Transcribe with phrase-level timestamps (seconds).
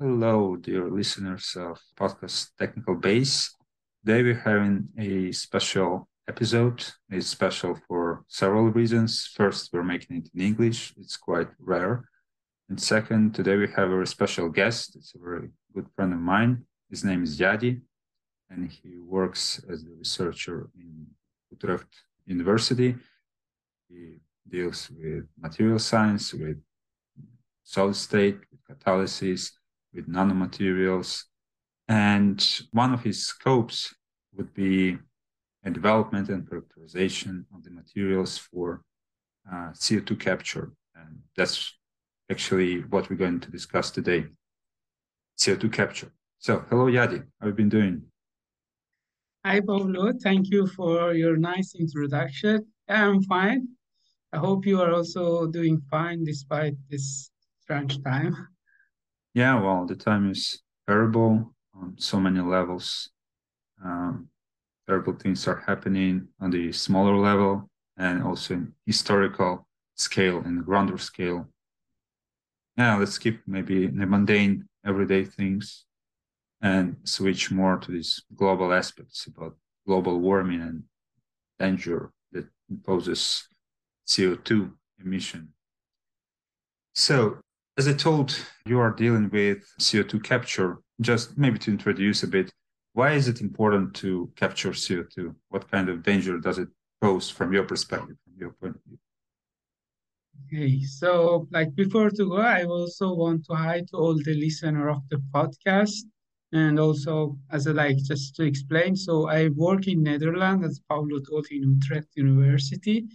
[0.00, 3.54] Hello, dear listeners of Podcast Technical Base.
[4.04, 6.84] Today we're having a special episode.
[7.10, 9.30] It's special for several reasons.
[9.36, 12.08] First, we're making it in English, it's quite rare.
[12.68, 14.96] And second, today we have a very special guest.
[14.96, 16.64] It's a very good friend of mine.
[16.90, 17.80] His name is Yadi,
[18.50, 21.06] and he works as a researcher in
[21.52, 21.94] Utrecht
[22.26, 22.96] University.
[23.88, 24.18] He
[24.48, 26.60] deals with material science, with
[27.62, 29.52] solid state, with catalysis,
[29.94, 31.24] with nanomaterials.
[31.88, 33.94] And one of his scopes
[34.36, 34.98] would be
[35.64, 38.82] a development and characterization of the materials for
[39.50, 40.72] uh, CO2 capture.
[40.94, 41.74] And that's
[42.30, 44.26] actually what we're going to discuss today
[45.38, 46.12] CO2 capture.
[46.38, 47.18] So, hello, Yadi.
[47.40, 48.02] How have you been doing?
[49.44, 50.12] Hi, Pavlo.
[50.22, 52.66] Thank you for your nice introduction.
[52.88, 53.68] I'm fine.
[54.32, 58.53] I hope you are also doing fine despite this strange time.
[59.34, 63.10] Yeah, well, the time is terrible on so many levels.
[63.84, 64.30] Um,
[64.88, 70.98] terrible things are happening on the smaller level and also in historical scale and grander
[70.98, 71.48] scale.
[72.76, 75.84] Yeah, let's keep maybe the mundane everyday things
[76.62, 80.84] and switch more to these global aspects about global warming and
[81.58, 82.46] danger that
[82.84, 83.48] poses
[84.06, 85.54] CO2 emission.
[86.94, 87.40] So
[87.76, 88.36] as I told,
[88.66, 90.78] you are dealing with CO2 capture.
[91.00, 92.52] Just maybe to introduce a bit,
[92.92, 95.34] why is it important to capture CO2?
[95.48, 96.68] What kind of danger does it
[97.00, 98.98] pose from your perspective, from your point of view?
[100.46, 104.88] Okay, so like before to go, I also want to hi to all the listener
[104.88, 106.04] of the podcast,
[106.52, 108.94] and also as a, like just to explain.
[108.94, 113.06] So I work in Netherlands, as Pavlo told in Utrecht University,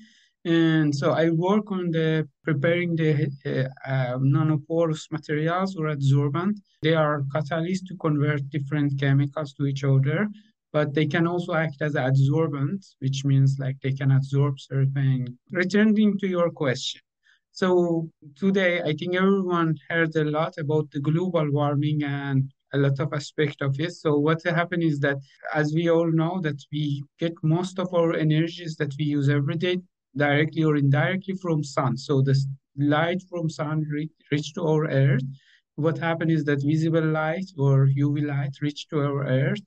[0.45, 6.59] and so I work on the preparing the uh, uh, nanoporous materials or adsorbent.
[6.81, 10.29] They are catalysts to convert different chemicals to each other,
[10.71, 15.37] but they can also act as adsorbent, which means like they can absorb certain.
[15.51, 17.01] Returning to your question.
[17.51, 22.97] So today, I think everyone heard a lot about the global warming and a lot
[22.99, 23.91] of aspect of it.
[23.91, 25.17] So what happened is that,
[25.53, 29.55] as we all know, that we get most of our energies that we use every
[29.55, 29.81] day
[30.15, 31.97] directly or indirectly from sun.
[31.97, 32.35] So the
[32.77, 35.23] light from sun re- reach to our earth.
[35.75, 39.61] What happened is that visible light or UV light reach to our earth.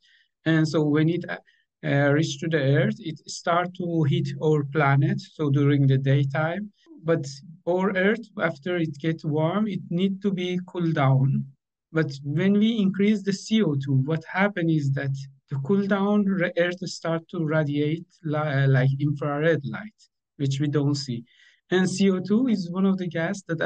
[0.44, 5.20] And so when it uh, reach to the earth, it start to hit our planet.
[5.20, 6.72] So during the daytime,
[7.04, 7.26] but
[7.66, 11.46] our earth, after it gets warm, it need to be cooled down.
[11.92, 15.14] But when we increase the CO2, what happens is that
[15.50, 16.24] the cool down
[16.56, 20.00] earth start to radiate li- like infrared light
[20.42, 21.24] which we don't see.
[21.70, 23.60] And CO2 is one of the gas that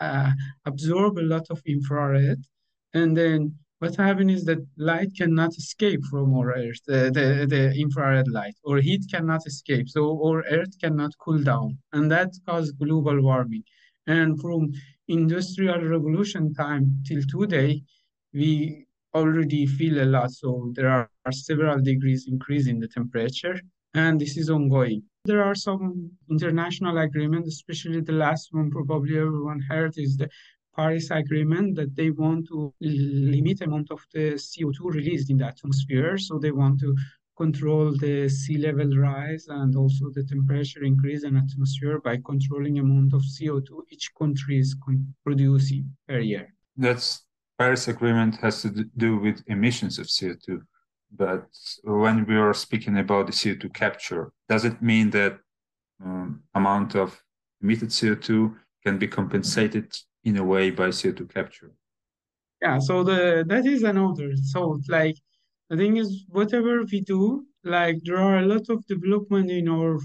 [0.00, 0.30] uh,
[0.70, 2.40] absorb a lot of infrared.
[2.94, 3.40] And then
[3.78, 8.56] what happens is that light cannot escape from our Earth, the, the, the infrared light,
[8.64, 9.86] or heat cannot escape.
[9.88, 11.78] So our Earth cannot cool down.
[11.92, 13.62] And that causes global warming.
[14.08, 14.72] And from
[15.06, 17.82] industrial revolution time till today,
[18.32, 20.30] we already feel a lot.
[20.32, 23.60] So there are several degrees increase in the temperature,
[23.94, 25.02] and this is ongoing.
[25.28, 30.30] There are some international agreements, especially the last one probably everyone heard is the
[30.74, 36.16] Paris Agreement that they want to limit amount of the CO2 released in the atmosphere.
[36.16, 36.96] So they want to
[37.36, 43.12] control the sea level rise and also the temperature increase in atmosphere by controlling amount
[43.12, 44.74] of CO2 each country is
[45.26, 46.54] producing per year.
[46.74, 47.06] That's
[47.58, 50.62] Paris Agreement has to do with emissions of CO2.
[51.10, 51.48] But
[51.84, 55.38] when we are speaking about the CO2 capture, does it mean that
[56.04, 57.22] um, amount of
[57.62, 58.54] emitted CO2
[58.84, 61.72] can be compensated in a way by CO2 capture?
[62.60, 64.32] Yeah, so the that is another.
[64.36, 65.16] So like
[65.70, 69.98] the thing is, whatever we do, like there are a lot of development in our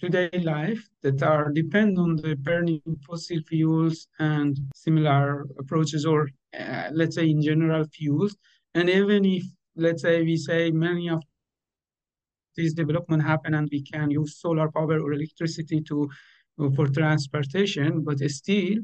[0.00, 6.28] today life that are depend on the burning fossil fuels and similar approaches, or
[6.58, 8.36] uh, let's say in general fuels.
[8.74, 9.44] And even if
[9.78, 11.22] let's say we say many of
[12.56, 16.10] these development happen and we can use solar power or electricity to
[16.74, 18.78] for transportation, but still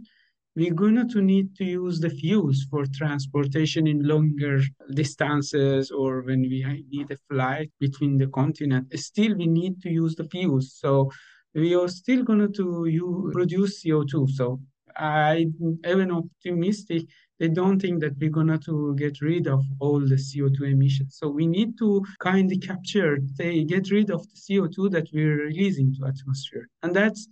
[0.57, 4.61] we're going to need to use the fuels for transportation in longer
[4.93, 8.87] distances or when we need a flight between the continent.
[8.99, 10.77] Still, we need to use the fuels.
[10.79, 11.11] So
[11.55, 14.31] we are still going to produce CO2.
[14.31, 14.61] So
[14.97, 17.03] I'm even optimistic
[17.41, 21.17] they don't think that we're going to get rid of all the CO2 emissions.
[21.21, 25.47] So we need to kind of capture, they get rid of the CO2 that we're
[25.47, 26.69] releasing to atmosphere.
[26.85, 27.27] And that's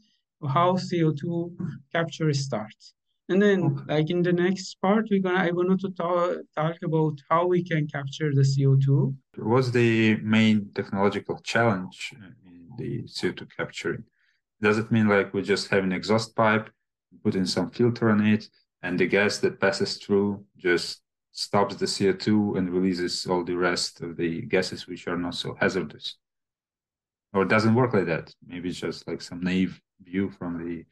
[0.48, 1.56] how CO2
[1.92, 2.94] capture starts.
[3.28, 3.94] And then, Okay.
[3.94, 7.62] like in the next part, we're gonna I wanted to talk talk about how we
[7.62, 9.14] can capture the CO2.
[9.36, 12.12] What's the main technological challenge
[12.44, 14.02] in the CO2 capturing?
[14.60, 16.66] Does it mean like we just have an exhaust pipe,
[17.22, 18.48] put in some filter on it,
[18.82, 24.00] and the gas that passes through just stops the CO2 and releases all the rest
[24.02, 26.16] of the gases which are not so hazardous?
[27.32, 28.34] Or it doesn't work like that?
[28.46, 30.84] Maybe it's just like some naive view from the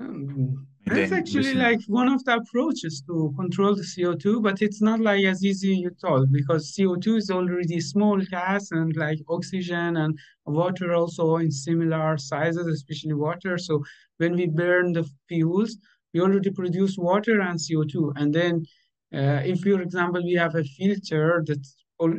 [0.00, 4.80] Um, That's actually listen- like one of the approaches to control the CO2, but it's
[4.80, 9.96] not like as easy you thought because CO2 is already small gas and like oxygen
[9.96, 13.58] and water also in similar sizes, especially water.
[13.58, 13.82] So
[14.18, 15.76] when we burn the fuels,
[16.14, 18.12] we already produce water and CO2.
[18.16, 18.64] And then
[19.12, 21.62] uh, if, for example, we have a filter that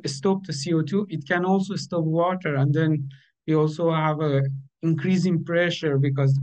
[0.06, 2.56] stop the CO2, it can also stop water.
[2.56, 3.10] And then
[3.48, 4.44] we also have a
[4.82, 6.40] increasing pressure because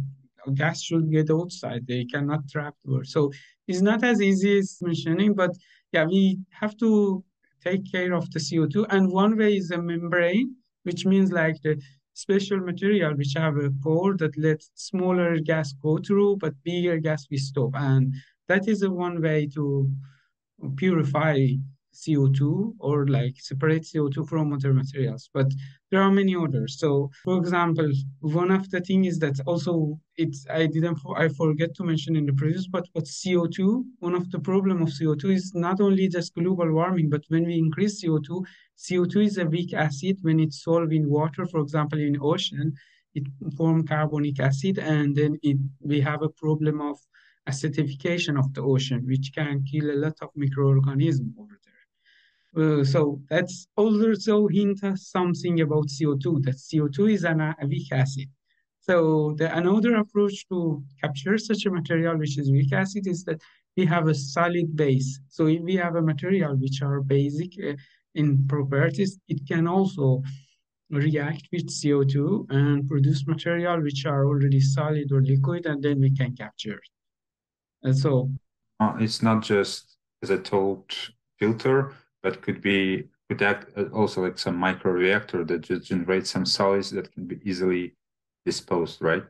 [0.54, 1.86] gas should get outside.
[1.86, 3.04] They cannot trap the air.
[3.04, 3.32] So
[3.68, 5.50] it's not as easy as mentioning, but
[5.92, 7.24] yeah, we have to
[7.62, 8.86] take care of the CO2.
[8.90, 10.54] And one way is a membrane,
[10.84, 11.80] which means like the
[12.14, 17.26] special material which have a pore that lets smaller gas go through, but bigger gas
[17.30, 17.70] we stop.
[17.74, 18.14] And
[18.48, 19.90] that is a one way to
[20.76, 21.48] purify
[21.96, 25.30] CO2 or like separate CO2 from other materials.
[25.32, 25.50] But
[25.90, 26.78] there are many others.
[26.78, 27.90] So, for example,
[28.20, 32.26] one of the things is that also it's I didn't I forget to mention in
[32.26, 36.34] the previous, but what CO2, one of the problem of CO2 is not only just
[36.34, 38.44] global warming, but when we increase CO2,
[38.76, 42.74] CO2 is a weak acid when it's solved in water, for example, in ocean,
[43.14, 43.24] it
[43.56, 46.98] form carbonic acid, and then it we have a problem of
[47.48, 51.75] acidification of the ocean, which can kill a lot of microorganisms over there.
[52.56, 58.28] Uh, so that's also hint something about CO2, that CO2 is an, weak acid.
[58.80, 63.42] So the, another approach to capture such a material, which is weak acid, is that
[63.76, 65.20] we have a solid base.
[65.28, 67.74] So if we have a material which are basic uh,
[68.14, 70.22] in properties, it can also
[70.90, 76.10] react with CO2 and produce material which are already solid or liquid, and then we
[76.10, 76.90] can capture it.
[77.82, 78.30] And so
[78.80, 80.84] Uh, it's not just as I told
[81.38, 81.92] filter,
[82.26, 86.90] but could be could act also like some micro reactor that just generates some solids
[86.90, 87.84] that can be easily
[88.44, 89.24] disposed, right?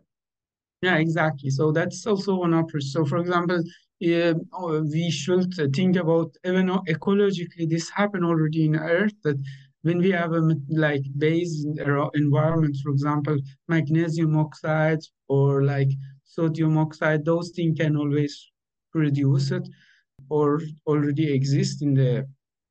[0.80, 1.50] Yeah, exactly.
[1.50, 2.84] So that's also one approach.
[2.84, 4.34] So, for example, uh,
[4.94, 9.38] we should think about even ecologically this happened already in Earth that
[9.82, 10.42] when we have a
[10.86, 11.66] like base
[12.24, 13.36] environment, for example,
[13.68, 15.90] magnesium oxide or like
[16.24, 18.34] sodium oxide, those things can always
[18.90, 19.66] produce it
[20.30, 22.26] or already exist in the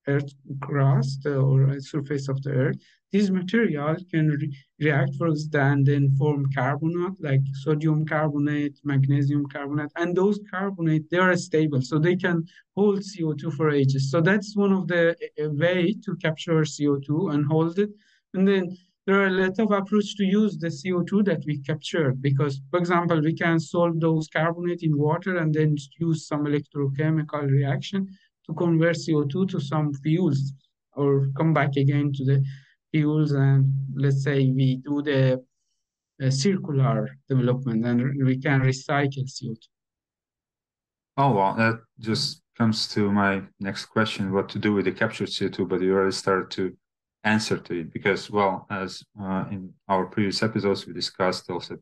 [0.07, 2.77] earth crust or uh, surface of the earth.
[3.11, 9.91] This material can re react for and then form carbonate like sodium carbonate magnesium carbonate
[9.95, 14.11] and those carbonate they are stable so they can hold co2 for ages.
[14.11, 15.15] So that's one of the
[15.63, 17.91] way to capture co2 and hold it.
[18.33, 18.75] And then
[19.05, 22.79] there are a lot of approach to use the CO2 that we captured because, for
[22.79, 28.09] example, we can solve those carbonate in water and then use some electrochemical reaction
[28.45, 30.53] to convert CO2 to some fuels
[30.93, 32.43] or come back again to the
[32.91, 35.43] fuels and let's say we do the
[36.23, 39.57] uh, circular development and we can recycle CO2.
[41.17, 45.29] Oh, well, that just comes to my next question, what to do with the captured
[45.29, 46.75] CO2, but you already started to
[47.23, 51.77] answer to it because, well, as uh, in our previous episodes, we discussed also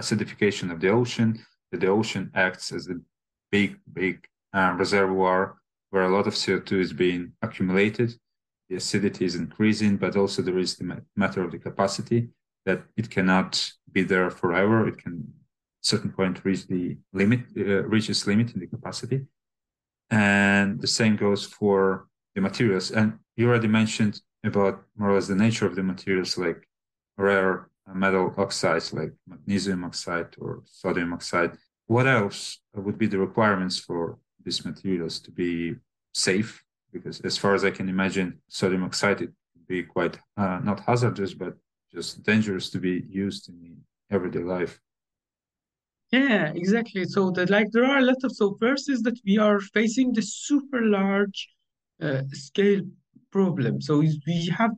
[0.00, 1.38] acidification of the ocean,
[1.70, 2.94] that the ocean acts as a
[3.50, 5.56] big, big uh, reservoir
[5.92, 8.14] where a lot of CO2 is being accumulated.
[8.70, 12.30] The acidity is increasing, but also there is the matter of the capacity
[12.64, 14.88] that it cannot be there forever.
[14.88, 15.30] It can
[15.82, 19.26] certain point reach the limit, uh, reaches limit in the capacity.
[20.10, 22.90] And the same goes for the materials.
[22.90, 26.66] And you already mentioned about more or less the nature of the materials like
[27.18, 31.52] rare metal oxides like magnesium oxide or sodium oxide.
[31.86, 35.76] What else would be the requirements for these materials to be
[36.14, 36.64] safe?
[36.92, 41.34] Because as far as I can imagine, sodium oxide would be quite uh, not hazardous,
[41.34, 41.56] but
[41.92, 43.76] just dangerous to be used in
[44.10, 44.80] everyday life.
[46.10, 47.06] Yeah, exactly.
[47.06, 50.12] So that like there are a lot of so first is that we are facing
[50.12, 51.48] the super large
[52.02, 52.82] uh, scale
[53.30, 53.80] problem.
[53.80, 54.72] So we have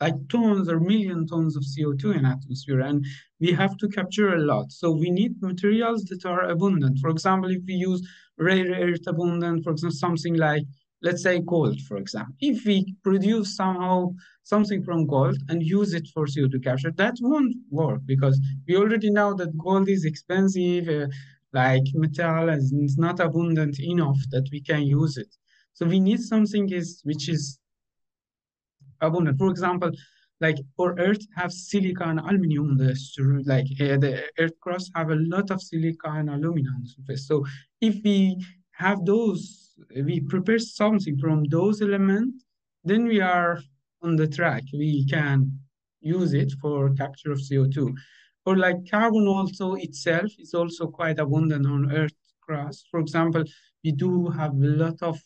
[0.00, 3.04] like tons or million tons of CO2 in atmosphere and
[3.40, 4.72] we have to capture a lot.
[4.72, 6.98] So we need materials that are abundant.
[6.98, 8.06] For example, if we use
[8.38, 10.64] rare earth abundant, for example, something like
[11.02, 12.34] let's say gold, for example.
[12.40, 17.54] If we produce somehow something from gold and use it for CO2 capture, that won't
[17.70, 20.88] work because we already know that gold is expensive.
[20.88, 21.06] Uh,
[21.52, 25.32] like metal is not abundant enough that we can use it.
[25.74, 27.58] So we need something is which is
[29.00, 29.38] abundant.
[29.38, 29.90] For example,
[30.40, 32.76] like our Earth have silica and aluminum.
[32.76, 32.94] The
[33.46, 37.26] like uh, the Earth crust have a lot of silica and aluminum on surface.
[37.26, 37.44] So
[37.80, 42.44] if we have those, we prepare something from those elements,
[42.84, 43.60] then we are
[44.02, 44.64] on the track.
[44.72, 45.58] We can
[46.00, 47.94] use it for capture of CO2.
[48.46, 52.88] Or like carbon also itself is also quite abundant on Earth crust.
[52.90, 53.44] For example,
[53.82, 55.18] we do have a lot of,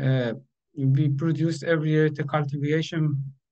[0.00, 0.34] uh,
[0.76, 3.02] we produce every year the cultivation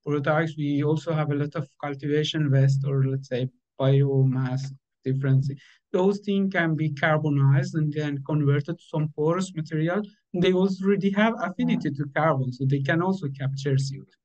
[0.05, 0.55] products.
[0.57, 3.49] We also have a lot of cultivation waste or let's say
[3.79, 4.61] biomass
[5.05, 5.49] difference.
[5.91, 10.01] Those things can be carbonized and then converted to some porous material.
[10.33, 14.17] They already have affinity to carbon, so they can also capture CO2.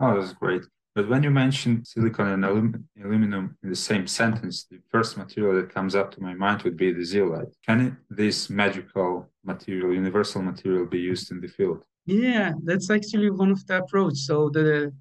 [0.00, 0.62] Oh, that's great.
[0.98, 5.54] But when you mention silicon and alum- aluminum in the same sentence, the first material
[5.54, 7.54] that comes up to my mind would be the zeolite.
[7.64, 11.84] Can it, this magical material, universal material, be used in the field?
[12.06, 14.16] Yeah, that's actually one of the approach.
[14.16, 14.92] So the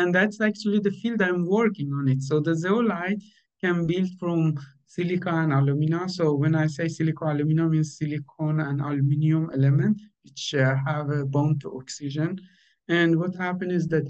[0.00, 2.22] and that's actually the field I'm working on it.
[2.22, 3.22] So the zeolite
[3.62, 6.08] can build from silica and alumina.
[6.08, 11.24] So when I say silica alumina means silicon and aluminum element which uh, have a
[11.24, 12.40] bond to oxygen.
[12.88, 14.06] And what happened is that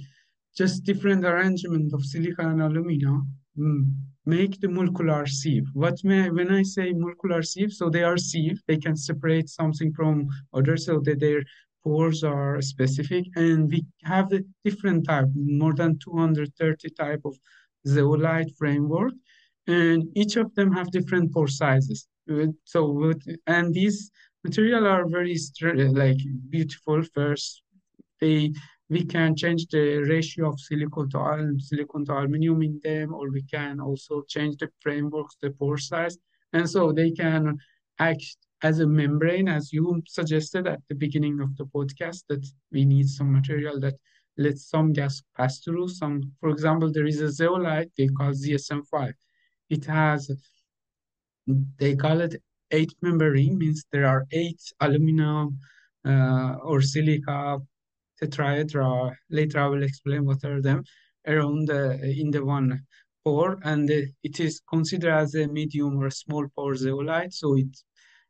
[0.57, 3.21] just different arrangement of silica and alumina
[3.59, 3.93] mm,
[4.25, 5.67] make the molecular sieve.
[5.75, 9.93] What may when I say molecular sieve, so they are sieve, they can separate something
[9.93, 11.43] from others so that their
[11.85, 13.25] pores are specific.
[13.37, 17.37] And we have a different type, more than 230 type of
[17.87, 19.13] zeolite framework.
[19.69, 22.09] And each of them have different pore sizes.
[22.65, 23.13] So,
[23.47, 24.11] and these
[24.43, 25.37] material are very
[26.03, 26.19] like
[26.51, 27.63] beautiful first.
[28.21, 28.53] They
[28.89, 33.43] we can change the ratio of silicon to silicon to aluminum in them, or we
[33.43, 36.19] can also change the frameworks, the pore size.
[36.53, 37.59] And so they can
[37.99, 42.85] act as a membrane, as you suggested at the beginning of the podcast, that we
[42.85, 43.95] need some material that
[44.39, 45.89] lets some gas pass through.
[45.89, 49.13] Some, for example, there is a zeolite they call ZSM5.
[49.69, 50.31] It has,
[51.79, 52.41] they call it
[52.71, 55.59] eight membrane, means there are eight aluminum
[56.07, 57.59] uh, or silica
[58.21, 59.15] tetrahedra.
[59.31, 60.85] Later, I will explain what are them
[61.27, 62.83] around the, in the one
[63.25, 67.77] pore, and it is considered as a medium or a small pore zeolite, so it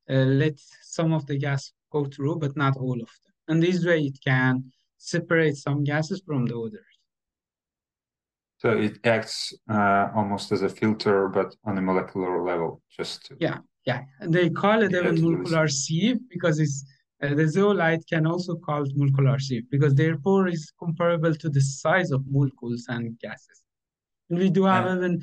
[0.08, 3.34] uh, lets some of the gas go through, but not all of them.
[3.48, 6.92] And this way, it can separate some gases from the others.
[8.58, 13.36] So it acts uh, almost as a filter, but on a molecular level, just to
[13.38, 14.02] yeah, yeah.
[14.20, 16.84] And they call it a molecular sieve because it's
[17.22, 21.60] uh, the zeolite can also cause molecular sieve because their pore is comparable to the
[21.60, 23.62] size of molecules and gases.
[24.28, 24.96] And we do have yeah.
[24.96, 25.22] even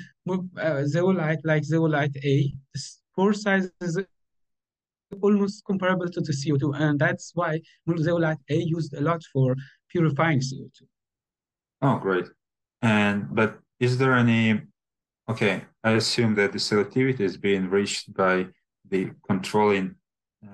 [0.59, 2.53] uh, zeolite like zeolite A.
[2.73, 2.81] The
[3.15, 3.99] pore size is
[5.21, 7.61] almost comparable to the CO2, and that's why
[7.99, 9.55] zeolite A used a lot for
[9.89, 10.81] purifying CO2.
[11.81, 12.25] Oh, great!
[12.81, 14.61] And but is there any?
[15.29, 18.47] Okay, I assume that the selectivity is being reached by
[18.89, 19.95] the controlling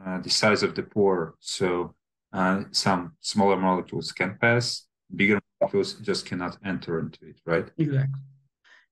[0.06, 1.36] uh, the size of the pore.
[1.40, 1.96] So
[2.34, 7.68] uh, some smaller molecules can pass, bigger molecules just cannot enter into it, right?
[7.78, 8.22] Exactly.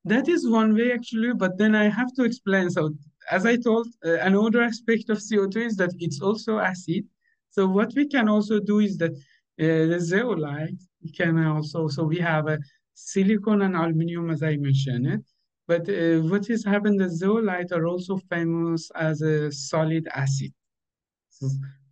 [0.06, 2.70] That is one way actually, but then I have to explain.
[2.70, 2.96] So
[3.30, 7.04] as I told, uh, another aspect of CO2 is that it's also acid.
[7.50, 10.82] So what we can also do is that uh, the zeolite
[11.16, 12.60] can also, so we have a
[12.94, 15.22] silicon and aluminum as I mentioned it.
[15.68, 20.54] But uh, what has happened, the zeolite are also famous as a solid acid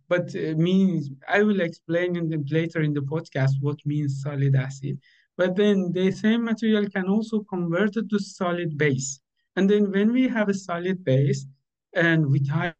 [0.08, 4.54] but uh, means I will explain in the, later in the podcast what means solid
[4.54, 4.98] acid.
[5.36, 9.20] But then the same material can also convert it to solid base.
[9.56, 11.46] And then when we have a solid base
[11.94, 12.74] and with high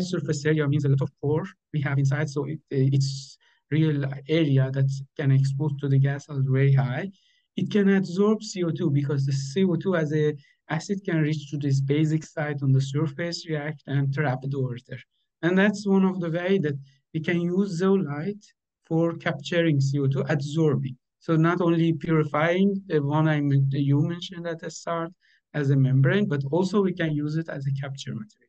[0.00, 3.36] surface area means a lot of pore we have inside, so it, it's
[3.70, 7.10] real area that can expose to the gas is very high.
[7.56, 10.34] It can absorb CO2 because the CO2 as a
[10.70, 14.98] acid can reach to this basic site on the surface, react and trap the water.
[15.42, 16.76] And that's one of the way that
[17.14, 18.44] we can use zeolite
[18.86, 20.96] for capturing CO2, absorbing.
[21.20, 23.40] So not only purifying the one I
[23.70, 25.10] you mentioned at the start
[25.54, 28.48] as a membrane, but also we can use it as a capture material.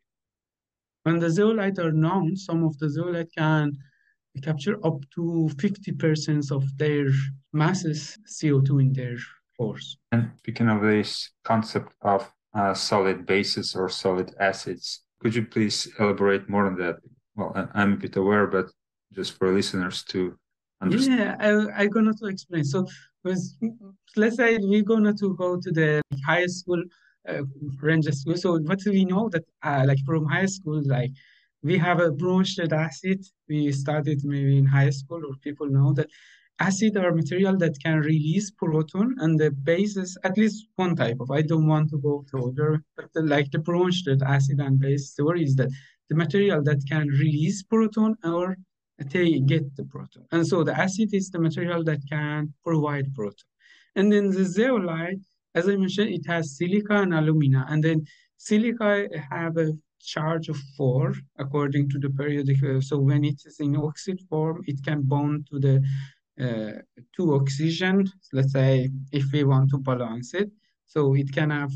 [1.04, 3.78] When the zeolite are known, some of the zeolite can
[4.44, 7.08] capture up to 50% of their
[7.52, 9.18] masses CO2 in their
[9.58, 9.98] pores.
[10.12, 15.88] And speaking of this concept of uh, solid bases or solid acids, could you please
[16.00, 16.98] elaborate more on that?
[17.36, 18.72] Well, I'm a bit aware, but
[19.14, 20.36] just for listeners to
[20.82, 21.20] understand.
[21.20, 22.64] Yeah, I, I'm going to explain.
[22.64, 22.86] So,
[23.24, 26.84] let's say we're going to go to the high school
[27.28, 27.44] uh,
[28.12, 28.38] school.
[28.38, 31.12] So what we know that uh, like from high school, like
[31.62, 33.26] we have a Brønsted acid.
[33.48, 36.08] We studied maybe in high school, or people know that
[36.60, 41.32] acid are material that can release proton, and the bases at least one type of.
[41.32, 45.14] I don't want to go to other, but the, like the Brønsted acid and base
[45.16, 45.70] theory is that
[46.10, 48.58] the material that can release proton or
[49.12, 53.50] they get the proton, and so the acid is the material that can provide proton,
[53.96, 55.24] and then the zeolite,
[55.56, 58.06] as I mentioned, it has silica and alumina, and then
[58.38, 62.64] silica have a charge of four according to the periodic.
[62.64, 65.84] Uh, so when it is in oxide form, it can bond to the
[66.40, 66.72] uh,
[67.16, 68.06] two oxygen.
[68.34, 70.50] Let's say if we want to balance it,
[70.86, 71.72] so it can have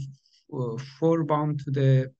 [0.53, 2.12] uh, four bond to the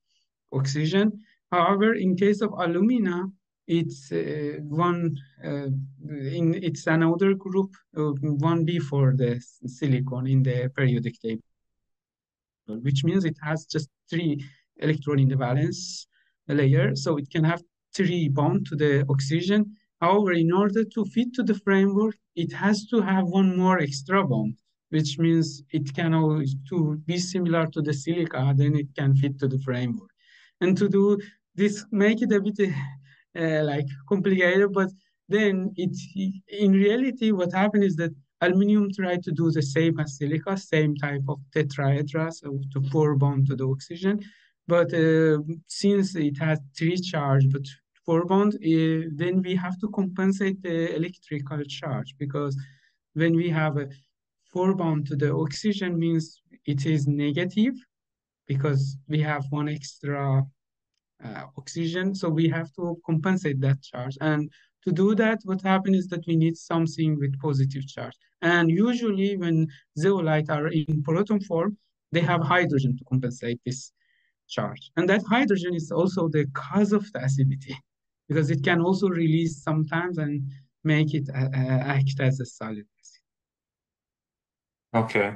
[0.52, 1.12] oxygen.
[1.52, 3.26] However, in case of alumina,
[3.68, 5.68] it's uh, one uh,
[6.10, 8.12] in it's another group uh,
[8.52, 11.44] one B for the silicon in the periodic table,
[12.68, 14.44] which means it has just three
[14.78, 16.08] electron in the valence
[16.48, 17.62] layer, so it can have
[17.96, 19.78] three bond to the oxygen.
[20.04, 24.22] However, in order to fit to the framework, it has to have one more extra
[24.28, 24.56] bond,
[24.90, 29.40] which means it can always to be similar to the silica, then it can fit
[29.40, 30.12] to the framework.
[30.60, 31.18] And to do
[31.56, 34.92] this, make it a bit uh, like complicated, but
[35.30, 35.96] then it
[36.50, 40.98] in reality, what happened is that Aluminium tried to do the same as silica, same
[40.98, 44.20] type of tetrahedra, so to four bond to the oxygen.
[44.68, 47.66] But uh, since it has three charge, but
[48.06, 52.58] four bond, uh, then we have to compensate the electrical charge because
[53.14, 53.88] when we have a
[54.52, 57.74] four bond to the oxygen means it is negative
[58.48, 60.44] because we have one extra
[61.24, 62.14] uh, oxygen.
[62.14, 64.18] So we have to compensate that charge.
[64.20, 64.52] And
[64.86, 68.16] to do that, what happens is that we need something with positive charge.
[68.42, 69.68] And usually when
[69.98, 71.78] zeolite are in proton form,
[72.12, 73.94] they have hydrogen to compensate this
[74.50, 74.92] charge.
[74.98, 77.78] And that hydrogen is also the cause of the acidity
[78.28, 80.44] because it can also release sometimes and
[80.84, 83.22] make it uh, uh act as a solid acid.
[84.96, 85.36] Okay.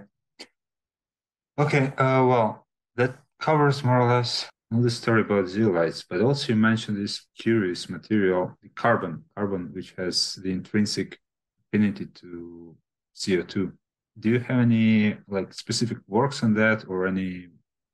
[1.60, 6.54] Okay, uh, well, that covers more or less all the story about zeolites, but also
[6.54, 11.20] you mentioned this curious material, the carbon, carbon which has the intrinsic
[11.68, 12.76] affinity to
[13.16, 13.72] CO2.
[14.20, 17.48] Do you have any like specific works on that or any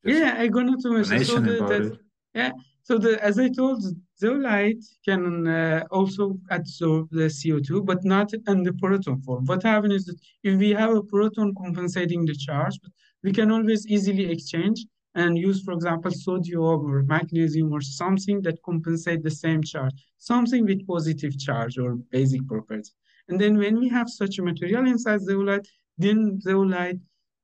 [0.03, 1.23] yeah, I gonna to mention.
[1.23, 1.97] So the, the
[2.33, 2.51] yeah,
[2.83, 3.81] so the as I told,
[4.19, 9.45] zeolite can uh, also absorb the CO2, but not in the proton form.
[9.45, 12.77] What happens is that if we have a proton compensating the charge,
[13.23, 18.61] we can always easily exchange and use, for example, sodium or magnesium or something that
[18.63, 22.93] compensate the same charge, something with positive charge or basic properties.
[23.29, 25.67] And then when we have such a material inside zeolite,
[25.97, 26.99] then zeolite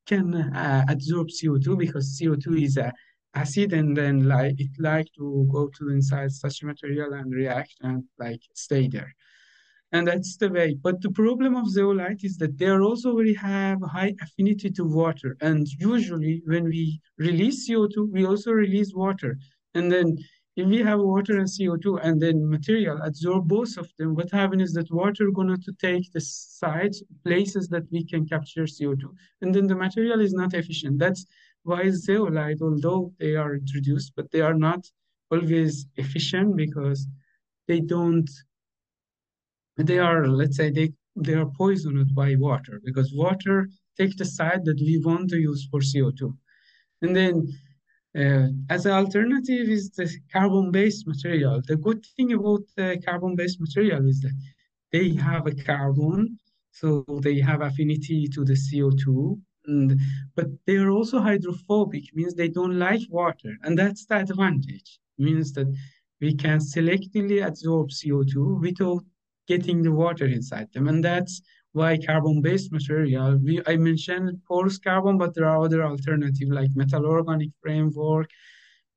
[0.06, 2.92] can uh, absorb CO2 because CO2 is a
[3.36, 8.04] acid and then like it like to go to inside such material and react and
[8.18, 9.14] like stay there
[9.92, 13.80] and that's the way but the problem of zeolite is that they also very have
[13.82, 19.38] high affinity to water and usually when we release co2 we also release water
[19.76, 20.18] and then
[20.60, 24.64] if we have water and CO2 and then material absorb both of them, what happens
[24.64, 29.04] is that water going to take the sites places that we can capture CO2.
[29.42, 31.00] And then the material is not efficient.
[31.00, 31.26] That's
[31.64, 34.86] why is zeolite, although they are introduced, but they are not
[35.32, 37.08] always efficient because
[37.68, 38.30] they don't,
[39.78, 43.68] they are, let's say, they, they are poisoned by water because water
[43.98, 46.34] takes the side that we want to use for CO2.
[47.02, 47.48] And then
[48.18, 51.62] uh, as an alternative is the carbon-based material.
[51.68, 54.36] The good thing about the carbon-based material is that
[54.92, 56.40] they have a carbon,
[56.72, 59.40] so they have affinity to the CO2,
[59.70, 60.00] and,
[60.36, 65.00] but they are also hydrophobic, means they don't like water, and that's the advantage.
[65.18, 65.68] Means that
[66.22, 69.04] we can selectively absorb CO2 without
[69.48, 73.38] getting the water inside them, and that's why carbon-based material.
[73.38, 78.30] We, I mentioned porous carbon, but there are other alternatives like metal organic framework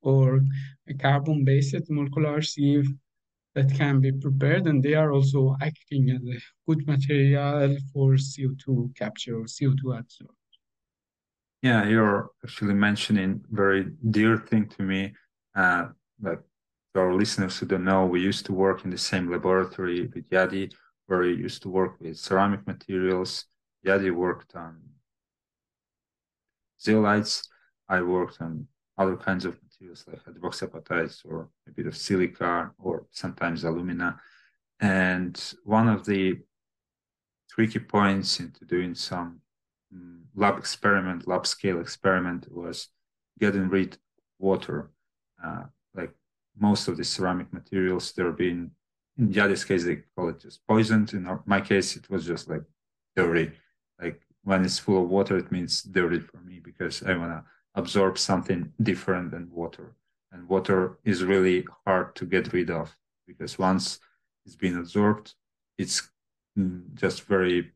[0.01, 0.41] or
[0.99, 2.89] carbon-based molecular sieve
[3.55, 8.95] that can be prepared, and they are also acting as a good material for CO2
[8.95, 10.42] capture or CO2 absorption.
[11.63, 15.13] Yeah, you're actually mentioning very dear thing to me.
[15.55, 15.87] Uh,
[16.19, 16.43] but
[16.93, 20.73] our listeners who don't know, we used to work in the same laboratory with Yadi
[21.07, 23.45] where he used to work with ceramic materials.
[23.87, 24.77] Yadi worked on
[26.85, 27.47] zeolites.
[27.87, 33.05] I worked on other kinds of materials like hydroxyapatites or a bit of silica or
[33.11, 34.19] sometimes alumina.
[34.81, 36.39] And one of the
[37.49, 39.39] tricky points into doing some
[40.35, 42.89] lab experiment, lab scale experiment was
[43.39, 43.97] getting rid
[44.39, 44.91] water.
[45.43, 46.13] Uh, like
[46.57, 48.71] most of the ceramic materials, they're being
[49.17, 51.13] in Yadi's case they call it just poisoned.
[51.13, 52.63] In my case, it was just like
[53.15, 53.51] dirty.
[54.01, 57.43] Like when it's full of water, it means dirty for me because I wanna
[57.75, 59.95] absorb something different than water.
[60.31, 62.95] And water is really hard to get rid of
[63.27, 63.99] because once
[64.45, 65.35] it's been absorbed,
[65.77, 66.09] it's
[66.57, 67.71] mm, just very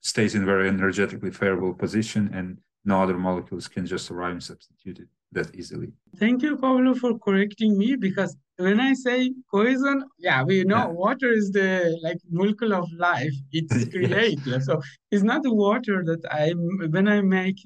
[0.00, 4.98] stays in very energetically favorable position and no other molecules can just arrive and substitute
[5.00, 5.92] it that easily.
[6.16, 10.86] Thank you, Pavlo, for correcting me because when I say poison, yeah, we know yeah.
[10.86, 13.34] water is the like molecule of life.
[13.52, 14.66] It's created, yes.
[14.66, 14.80] so
[15.10, 16.52] it's not the water that I
[16.88, 17.58] when I make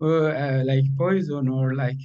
[0.00, 1.98] uh, uh, like poison or like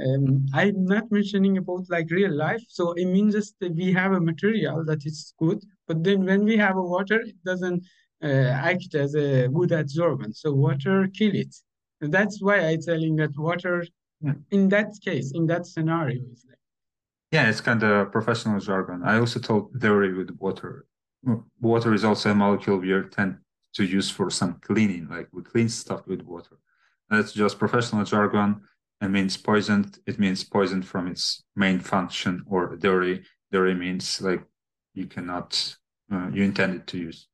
[0.00, 2.62] um, I'm not mentioning about like real life.
[2.68, 6.44] So it means just that we have a material that is good, but then when
[6.44, 7.84] we have a water, it doesn't
[8.22, 10.36] act as a good adsorbent.
[10.36, 11.54] So water kill it.
[12.00, 13.84] And that's why I'm telling that water,
[14.20, 14.34] yeah.
[14.50, 16.58] in that case, in that scenario, is like.
[17.30, 19.02] Yeah, it's kind of professional jargon.
[19.04, 20.86] I also told theory with water.
[21.60, 23.36] Water is also a molecule we tend
[23.74, 26.56] to use for some cleaning, like we clean stuff with water.
[27.10, 28.62] That's just professional jargon
[29.00, 29.98] it means poisoned.
[30.06, 33.22] It means poisoned from its main function or dirty.
[33.50, 34.42] Dirty means like
[34.94, 35.76] you cannot,
[36.12, 37.26] uh, you intended to use.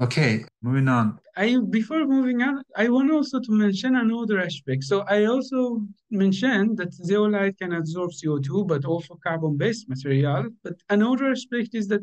[0.00, 1.18] Okay, moving on.
[1.36, 4.84] I before moving on, I want also to mention another aspect.
[4.84, 10.48] So I also mentioned that zeolite can absorb CO2, but also carbon-based material.
[10.64, 12.02] But another aspect is that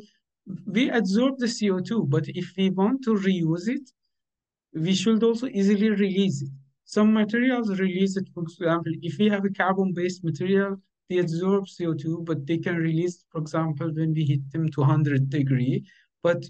[0.68, 3.90] we absorb the CO2, but if we want to reuse it,
[4.74, 6.52] we should also easily release it.
[6.86, 10.78] Some materials release it, for example, if we have a carbon-based material,
[11.10, 15.30] they absorb CO2, but they can release, for example, when we heat them to 100
[15.30, 15.84] degree.
[16.22, 16.46] But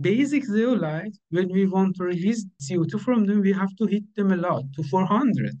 [0.00, 4.32] basic zeolite, when we want to release CO2 from them, we have to hit them
[4.32, 5.54] a lot to 400.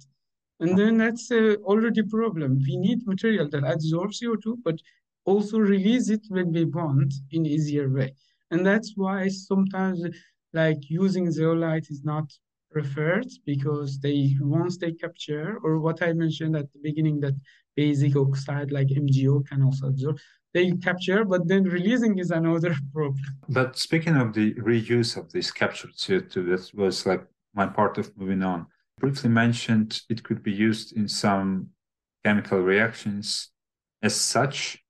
[0.60, 2.58] And then that's uh, already a problem.
[2.66, 4.78] We need material that absorbs CO2, but
[5.24, 8.14] also release it when we want in easier way.
[8.50, 10.02] And that's why sometimes
[10.52, 12.32] like using zeolite is not
[12.70, 17.34] preferred because they once they capture or what I mentioned at the beginning that
[17.76, 20.18] basic oxide like MgO can also absorb
[20.54, 23.16] they capture but then releasing is another problem.
[23.48, 28.16] But speaking of the reuse of this captured CO2 that was like my part of
[28.16, 28.66] moving on.
[29.00, 31.68] Briefly mentioned it could be used in some
[32.24, 33.50] chemical reactions
[34.02, 34.84] as such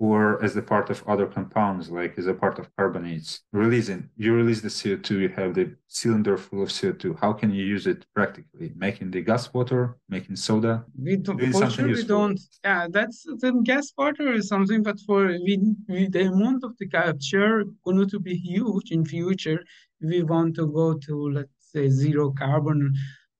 [0.00, 3.40] or as a part of other compounds, like as a part of carbonates.
[3.52, 7.20] Releasing, you release the CO2, you have the cylinder full of CO2.
[7.20, 8.72] How can you use it practically?
[8.74, 10.86] Making the gas water, making soda?
[10.98, 12.40] We don't, for sure we don't.
[12.64, 16.88] Yeah, that's the gas water is something, but for we, we, the amount of the
[16.88, 19.62] capture going to be huge in future.
[20.00, 22.94] We want to go to, let's say, zero carbon,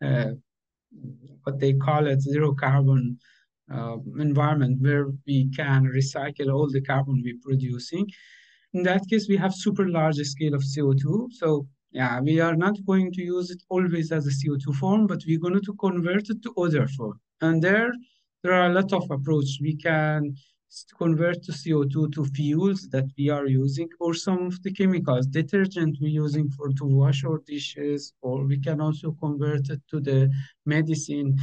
[0.04, 0.32] uh,
[1.44, 3.18] what they call it, zero carbon
[3.72, 8.06] uh, environment where we can recycle all the carbon we're producing.
[8.72, 11.32] In that case, we have super large scale of CO2.
[11.32, 15.22] So yeah, we are not going to use it always as a CO2 form, but
[15.26, 17.20] we're going to convert it to other form.
[17.40, 17.92] And there,
[18.42, 19.58] there are a lot of approach.
[19.60, 20.36] We can
[20.96, 25.98] convert to CO2 to fuels that we are using, or some of the chemicals, detergent
[26.00, 30.30] we're using for to wash our dishes, or we can also convert it to the
[30.66, 31.36] medicine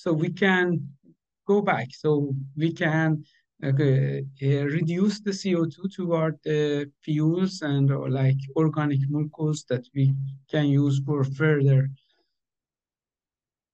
[0.00, 0.88] so we can
[1.46, 1.88] go back.
[1.92, 3.22] So we can
[3.62, 10.14] uh, uh, reduce the CO2 toward the fuels and or like organic molecules that we
[10.50, 11.90] can use for further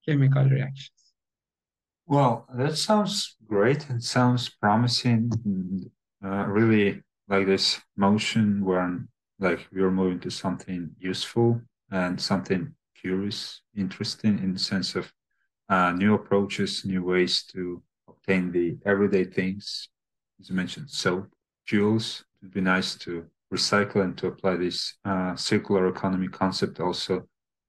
[0.04, 1.02] chemical reactions.
[2.06, 3.88] Well, that sounds great.
[3.90, 5.30] It sounds promising.
[6.24, 9.08] Uh, really like this motion when
[9.38, 11.60] like we're moving to something useful
[11.90, 15.12] and something curious, interesting in the sense of
[15.68, 19.88] uh, new approaches, new ways to obtain the everyday things.
[20.40, 21.28] As you mentioned, soap,
[21.66, 22.24] fuels.
[22.40, 27.26] It'd be nice to recycle and to apply this uh, circular economy concept also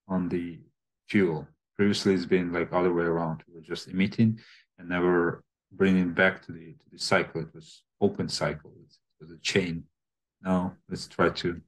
[0.08, 0.60] on the
[1.08, 1.48] fuel.
[1.76, 3.44] Previously, it's been like other way around.
[3.48, 4.40] We were just emitting
[4.78, 7.42] and never bringing back to the to the cycle.
[7.42, 8.72] It was open cycle.
[8.80, 9.84] It was a chain.
[10.42, 11.62] Now let's try to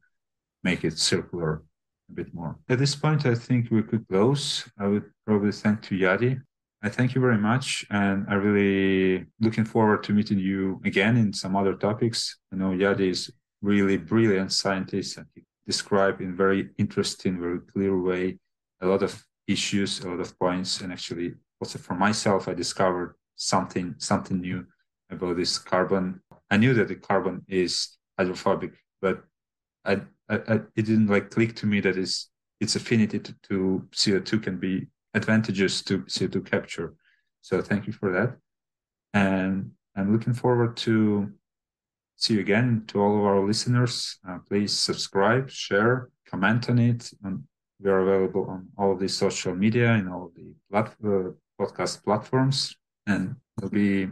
[0.63, 1.63] make it circular
[2.09, 2.57] a bit more.
[2.69, 4.67] At this point, I think we could close.
[4.77, 6.41] I would probably thank to Yadi.
[6.81, 11.33] I thank you very much, and I really looking forward to meeting you again in
[11.33, 12.37] some other topics.
[12.53, 17.99] I know Yadi is really brilliant scientist, and he described in very interesting, very clear
[18.01, 18.39] way
[18.81, 23.15] a lot of issues, a lot of points, and actually also for myself, I discovered
[23.35, 24.65] something something new
[25.09, 26.21] about this carbon.
[26.49, 29.23] I knew that the carbon is hydrophobic, but
[29.85, 33.87] I, I, I, it didn't like click to me that it's its affinity to, to
[33.91, 36.93] CO2 can be advantageous to CO2 capture.
[37.41, 38.37] So thank you for that.
[39.13, 41.31] And I'm looking forward to
[42.17, 42.83] see you again.
[42.87, 47.11] To all of our listeners, uh, please subscribe, share, comment on it.
[47.23, 47.43] And
[47.81, 52.75] we are available on all the social media and all the plat- uh, podcast platforms.
[53.07, 54.09] And we'll be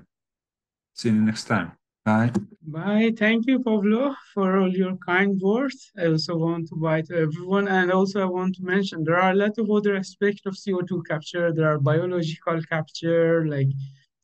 [0.93, 1.76] seeing you next time.
[2.07, 2.31] Bye.
[2.65, 3.11] Bye.
[3.17, 5.91] Thank you, Pavlo, for all your kind words.
[5.97, 7.67] I also want to bye to everyone.
[7.67, 11.03] And also, I want to mention there are a lot of other aspects of CO2
[11.03, 11.51] capture.
[11.51, 13.67] There are biological capture, like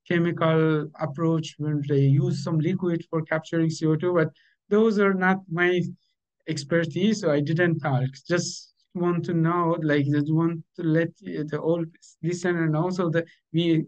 [0.08, 4.30] chemical approach when they use some liquid for capturing CO2, but
[4.70, 5.82] those are not my
[6.48, 8.10] expertise, so I didn't talk.
[8.30, 11.88] Just want to know, like, just want to let the old
[12.22, 13.84] listener know so that we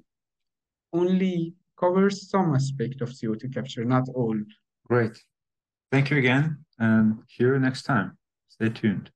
[0.92, 4.38] only covers some aspect of CO2 capture, not all.
[4.88, 5.18] Great.
[5.92, 8.18] Thank you again, and hear you next time.
[8.50, 9.12] Stay tuned.